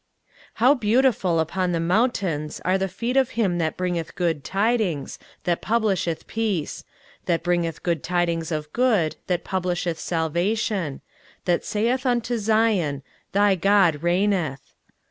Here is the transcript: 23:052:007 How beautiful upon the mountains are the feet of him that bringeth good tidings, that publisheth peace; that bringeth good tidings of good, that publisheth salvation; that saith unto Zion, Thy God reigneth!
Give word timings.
23:052:007 0.33 0.37
How 0.55 0.73
beautiful 0.73 1.39
upon 1.39 1.71
the 1.73 1.79
mountains 1.79 2.59
are 2.65 2.79
the 2.79 2.87
feet 2.87 3.15
of 3.15 3.29
him 3.37 3.59
that 3.59 3.77
bringeth 3.77 4.15
good 4.15 4.43
tidings, 4.43 5.19
that 5.43 5.61
publisheth 5.61 6.25
peace; 6.25 6.83
that 7.27 7.43
bringeth 7.43 7.83
good 7.83 8.01
tidings 8.01 8.51
of 8.51 8.73
good, 8.73 9.17
that 9.27 9.43
publisheth 9.45 9.99
salvation; 9.99 11.01
that 11.45 11.63
saith 11.63 12.03
unto 12.07 12.39
Zion, 12.39 13.03
Thy 13.33 13.53
God 13.53 14.01
reigneth! 14.01 14.73